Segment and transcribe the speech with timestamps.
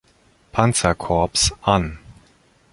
[0.51, 1.99] Panzerkorps an.